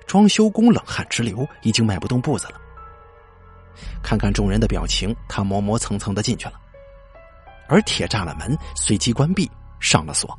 [0.06, 2.60] 装修工冷汗直流，已经迈不动步子了。
[4.02, 6.54] 看看众人的表情，他磨磨蹭蹭的进去了。
[7.66, 10.38] 而铁栅栏门随即关闭，上了锁。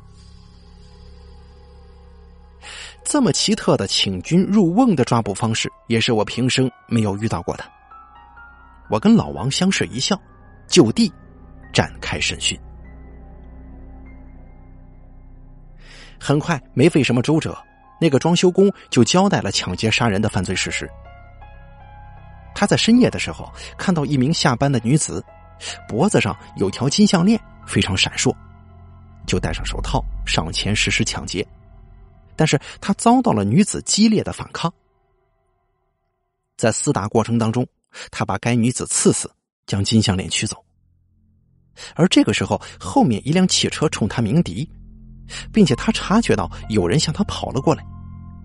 [3.04, 7.64] 这么奇特的请君入瓮的抓捕方式，也是我平生没有遇到过的。
[8.88, 10.20] 我跟老王相视一笑，
[10.68, 11.12] 就地
[11.72, 12.58] 展开审讯。
[16.18, 17.56] 很快，没费什么周折，
[18.00, 20.90] 那个装修工就交代了抢劫杀人的犯罪事实。
[22.54, 25.24] 他在深夜的时候看到一名下班的女子。
[25.88, 28.30] 脖子上有条金项链，非常闪烁，
[29.26, 31.48] 就戴上手套上前实施抢劫，
[32.36, 34.70] 但是他遭到了女子激烈的反抗，
[36.58, 37.66] 在厮打过程当中，
[38.10, 39.30] 他把该女子刺死，
[39.66, 40.62] 将金项链取走。
[41.94, 44.70] 而这个时候，后面一辆汽车冲他鸣笛，
[45.52, 47.84] 并且他察觉到有人向他跑了过来，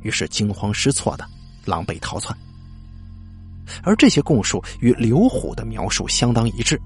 [0.02, 1.26] 于是惊慌失措的
[1.66, 2.38] 狼狈逃窜。
[3.84, 6.80] 而这些供述与刘虎的描述相当一致。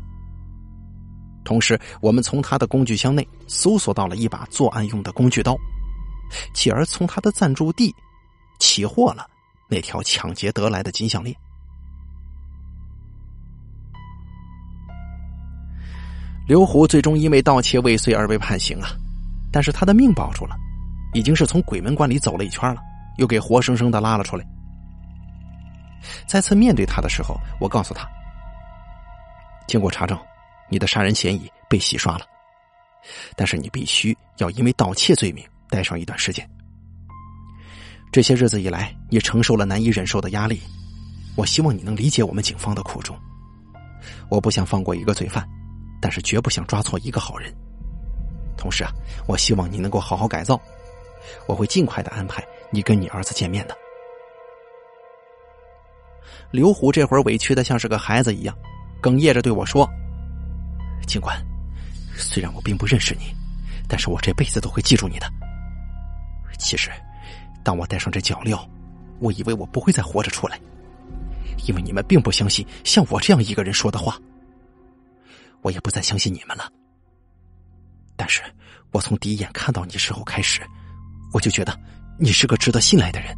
[1.43, 5.55] 同时，我们从他的工具箱内搜索到了一把作案用的工具刀，
[6.53, 7.93] 继而从他的暂住地
[8.60, 9.25] 起获了
[9.69, 11.36] 那条抢劫得来的金项链。
[16.47, 18.89] 刘虎最终因为盗窃未遂而被判刑啊，
[19.56, 20.58] 但是他的命保住了，
[21.13, 22.82] 已经是从鬼门关里走了一圈了，
[23.18, 24.46] 又给活生生的拉了出来。
[26.28, 28.06] 再次面对他的时候，我告诉他，
[29.65, 30.20] 经过查证。
[30.68, 32.26] 你的杀人嫌疑被洗刷了，
[33.38, 36.46] 但是你必须要因为盗窃罪名待上一段时间。
[38.12, 40.60] 这些日子以来，你承受了难以忍受的压力，
[41.38, 43.18] 我希望你能理解我们警方的苦衷。
[44.28, 45.48] 我不想放过一个罪犯，
[46.02, 47.56] 但是绝不想抓错一个好人。
[48.58, 48.91] 同时啊，
[49.28, 50.60] 我希望你能够好好改造，
[51.48, 53.78] 我会尽快的安排你跟你儿子见面的。
[56.52, 58.56] 刘虎这会儿委屈的像是个孩子一样，
[59.02, 59.89] 哽咽着对我说。
[61.06, 61.38] 警官，
[62.16, 63.36] 虽然我并不认识你，
[63.88, 65.28] 但是我这辈子都会记住你的。
[66.58, 66.89] 其实，
[67.64, 68.66] 当我戴上这脚镣，
[69.20, 70.60] 我以为我不会再活着出来，
[71.68, 74.18] 因为你们并不相信像我这样一个人说的话。
[75.62, 76.72] 我也不再相信你们了。
[78.16, 78.41] 但是
[78.91, 80.61] 我从第一眼看到你时候开始，
[81.34, 81.78] 我就觉得
[82.20, 83.36] 你是个值得信赖的人。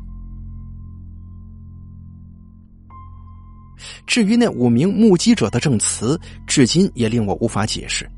[4.06, 8.10] 至于那五名目击者的证词，至今也令我无法解释。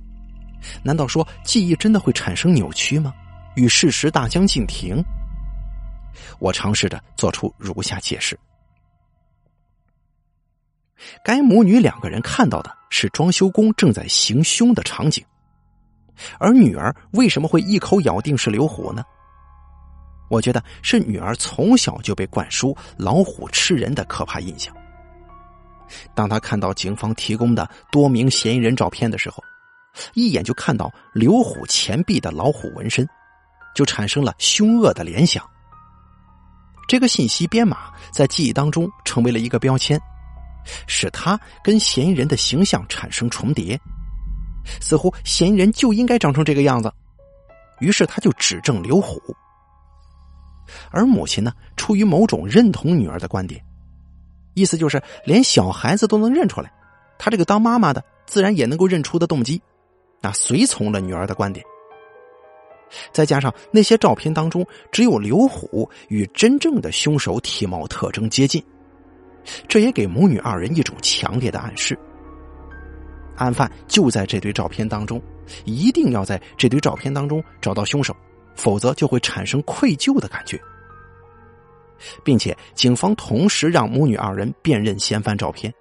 [0.83, 3.13] 难道说记忆真的会产生扭曲吗？
[3.55, 5.03] 与事实大相径庭？
[6.39, 8.37] 我尝试着做出如下解释：
[11.23, 15.25] 该母女两个人看到的是装修工正在行凶的场景，
[16.39, 19.03] 而女儿为什么会一口咬定是刘虎呢？
[20.29, 24.75] 我觉得是女儿从小就被灌输老虎吃人的可怕印象。
[26.13, 29.43] 当他看到警方提供的多名嫌疑人照片的时候，
[30.13, 33.07] 一眼就看到刘虎前臂的老虎纹身，
[33.73, 35.43] 就产生了凶恶的联想。
[36.87, 39.99] 这个信息编码在记忆当中成为了一个标签，
[40.85, 43.79] 使他跟嫌疑人的形象产生重叠，
[44.81, 46.91] 似乎嫌疑人就应该长成这个样子。
[47.79, 49.21] 于是他就指证刘虎。
[50.91, 53.63] 而母亲呢，出于某种认同女儿的观点，
[54.53, 56.71] 意思就是连小孩子都能认出来，
[57.17, 59.61] 他这个当妈妈的自然也能够认出的动机，
[60.21, 61.65] 那随从了女儿的观点。
[63.11, 68.63] 再加上那些照片当中只有刘虎与真正的凶手体貌特征接近，
[69.67, 71.97] 这也给母女二人一种强烈的暗示：
[73.39, 75.21] 案犯就在这堆照片当中，
[75.65, 78.15] 一定要在这堆照片当中找到凶手。
[78.55, 80.59] 否则就会产生愧疚的感觉，
[82.25, 85.73] 并且警方同时让母女二人辨认嫌犯照片，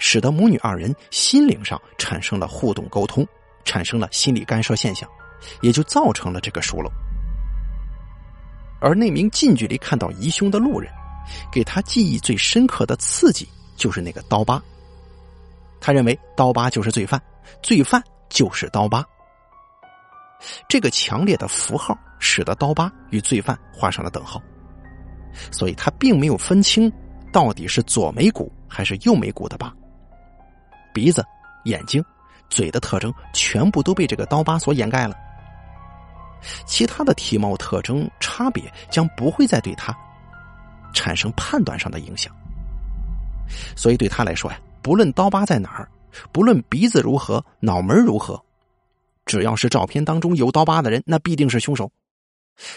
[0.00, 3.24] 使得母女二人心灵上产生了互动沟通，
[3.64, 5.08] 产生了心理干涉现象，
[5.60, 6.90] 也就造成了这个疏漏。
[8.80, 10.92] 而那名近距离看到疑凶的路人，
[11.52, 14.60] 给他记忆最深刻的刺激就是那个刀疤。
[15.80, 17.20] 他认为刀疤就是罪犯，
[17.62, 19.04] 罪犯就是刀疤。
[20.68, 24.40] 这个强烈的符号使得刀疤与罪犯画上了等号，
[25.50, 26.92] 所以他并没有分清
[27.32, 29.72] 到底是左眉骨还是右眉骨的疤。
[30.92, 31.24] 鼻子、
[31.64, 32.04] 眼睛、
[32.48, 35.14] 嘴的特征全部都被这个刀疤所掩盖了，
[36.66, 39.96] 其他的体貌特征差别将不会再对他
[40.92, 42.32] 产生判断上的影响。
[43.76, 45.90] 所以对他来说呀，不论刀疤在哪儿，
[46.30, 48.40] 不论鼻子如何，脑门如何。
[49.24, 51.90] 只要是照片当中有刀疤的人，那必定是凶手。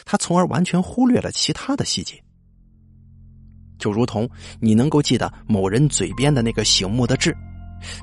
[0.06, 2.20] 他从而完全忽略了其他的细节，
[3.78, 4.28] 就如同
[4.60, 7.32] 你能够记得某人嘴边的那个醒目的痣，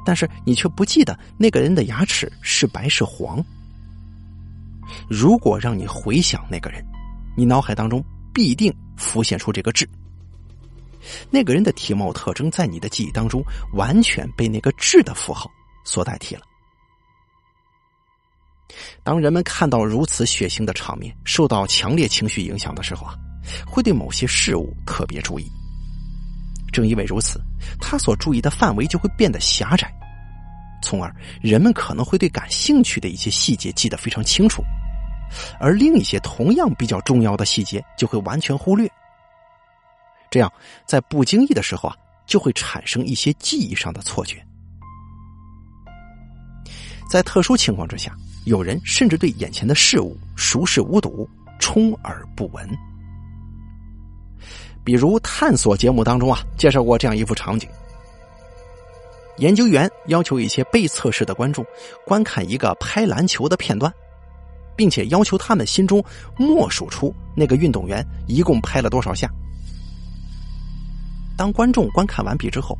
[0.05, 3.45] 但是你却不记得那个人的牙齿是白是黄。
[5.11, 6.81] 如果让你回想那个人，
[7.37, 8.01] 你脑海当中
[8.33, 9.85] 必定浮现出这个痣。
[11.31, 13.43] 那个人的体貌特征在你的记忆当中
[13.75, 15.51] 完全被那个痣的符号
[15.85, 16.43] 所代替了。
[19.03, 23.15] 当人们看到如此血腥的场面，受到强烈情绪影响的时候啊，
[23.67, 25.47] 会对某些事物特别注意。
[26.73, 27.41] 正因为如此，
[27.81, 29.91] 他所注意的范围就会变得狭窄，
[30.83, 34.63] 从而人们可能会对感兴趣的一些细节记得非常清楚，
[35.59, 38.91] 而另一些同样比较重要的细节就会完全忽略。
[40.37, 40.53] 这样，
[40.85, 44.37] 在不经意的时候啊，就会产生一些记忆上的错觉。
[47.11, 48.15] 在特殊情况之下。
[48.47, 51.29] 有人甚至对眼前的事物熟视无睹、
[51.59, 52.65] 充耳不闻。
[54.85, 57.69] 比如探索节目当中啊，介绍过这样一幅场景：
[59.39, 61.67] 研究员要求一些被测试的观众
[62.07, 63.93] 观看一个拍篮球的片段，
[64.77, 66.01] 并且要求他们心中
[66.37, 69.29] 默数出那个运动员一共拍了多少下。
[71.37, 72.77] 当观众观看完毕之后，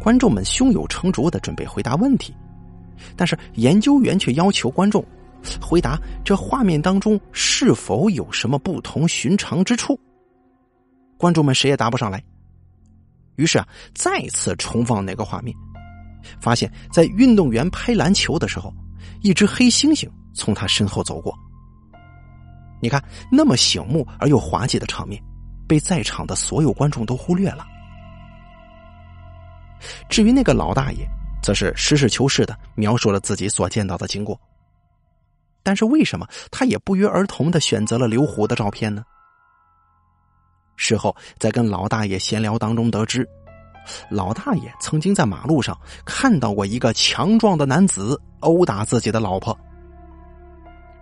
[0.00, 2.34] 观众们胸有成竹的准备回答问题。
[3.16, 5.04] 但是研究员却要求观众
[5.60, 9.98] 回答：这画面当中是否有什么不同寻常之处？
[11.16, 12.22] 观众们谁也答不上来。
[13.36, 15.54] 于是啊，再次重放那个画面，
[16.40, 18.72] 发现，在运动员拍篮球的时候，
[19.22, 21.32] 一只黑猩猩从他身后走过。
[22.82, 25.22] 你看，那么醒目而又滑稽的场面，
[25.68, 27.64] 被在场的所有观众都忽略了。
[30.08, 31.08] 至于那个老大爷。
[31.40, 34.38] 则是实事求是的描述了自己所见到的经过。
[35.62, 39.04] 但是为什么他也不约而同的选择了刘虎的照片呢？
[40.74, 43.26] 事后在跟老大爷闲聊当中得知，
[44.10, 49.56] 老大爷曾经在马路上看到过一个强壮的男子殴打自己的老婆。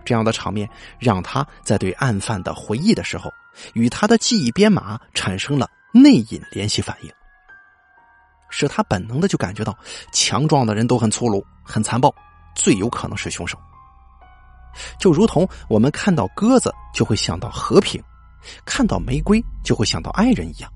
[0.04, 0.68] 这样的场面
[0.98, 3.32] 让他在对案犯的回忆的时候，
[3.72, 7.10] 与他的记忆编码产生了内隐联系反应。
[8.48, 9.76] 使他本能的就感觉到，
[10.12, 12.14] 强壮的人都很粗鲁、很残暴，
[12.54, 13.58] 最有可能是凶手。
[14.98, 18.02] 就如同我们看到鸽子就会想到和平，
[18.64, 20.70] 看到玫瑰就会想到爱人一样。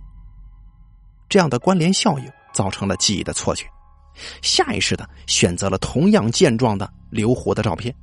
[1.28, 3.66] 这样的关联效应造成了记忆的错觉，
[4.42, 7.94] 下意识的选择了同样健壮的刘虎的照片。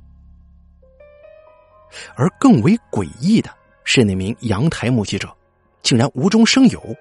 [2.14, 3.50] 而更为诡异的
[3.84, 5.28] 是，那名阳台目击者
[5.82, 6.96] 竟然无中生有。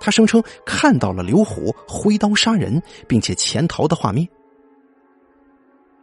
[0.00, 4.26] 他声称看到了刘虎挥刀杀人并且潜逃的画面。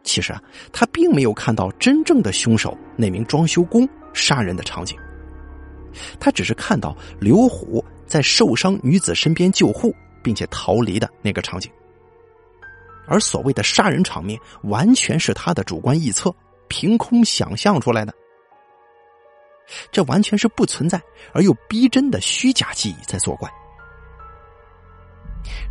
[0.02, 4.98] 其实啊，他并没有看到真正的凶手那名装修工杀人的场景，
[6.20, 11.70] 他只是看到刘虎在受伤女子身边救护并且逃离的那个场景。
[13.06, 16.34] 而所谓的杀人场面，完全是他的主观臆测、
[16.68, 18.14] 凭空想象出来的。
[19.90, 21.00] 这完全是不存在
[21.32, 23.50] 而又逼真的虚假记忆在作怪。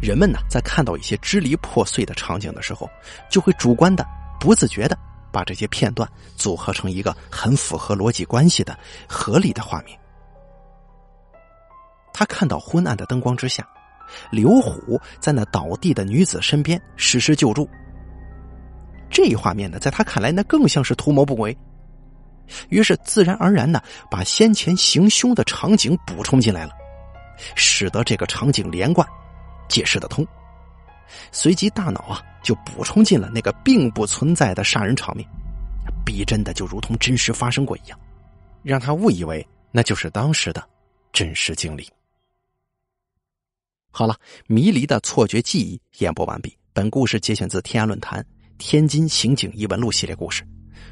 [0.02, 2.90] 人们呢，在看到一些支离破碎的场景的时候，
[3.30, 4.06] 就会主观的、
[4.40, 4.98] 不自觉的
[5.32, 9.98] 把这些片段组合成一个很符合逻辑关系的合理的画面。
[12.14, 13.68] 他看到昏暗的灯光之下，
[14.30, 17.68] 刘虎在那倒地的女子身边实施救助。
[19.10, 21.58] 这一画面呢，在他看来，那更像是图谋不轨。
[22.70, 26.72] 于是，自然而然的把先前行凶的场景补充进来了，
[27.56, 29.08] 使得这个场景连贯。
[29.68, 30.26] 解释得通，
[31.32, 35.28] 随即大脑啊就补充进了那个并不存在的杀人场面，
[36.06, 38.00] 逼真的就如同真实发生过一样，
[38.62, 40.64] 让他误以为那就是当时的
[41.12, 41.88] 真实经历。
[43.92, 44.16] 好了，
[44.48, 46.56] 迷离的错觉记忆演播完毕。
[46.74, 48.20] 本故事节选自天涯论坛
[48.58, 50.44] 《天津刑警异闻录》系列故事，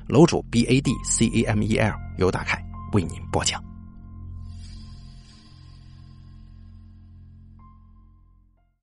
[0.08, 2.64] 楼主 B A D C A M E L 由大凯
[2.94, 3.71] 为您播讲。